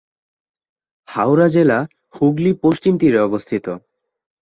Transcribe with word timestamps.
হাওড়া 1.07 1.47
জেলা 1.47 1.79
হুগলির 2.13 2.55
পশ্চিম 2.63 2.93
তীরে 2.97 3.19
অবস্থিত। 3.19 3.65